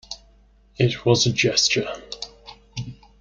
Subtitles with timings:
[0.79, 1.87] It was a gesture.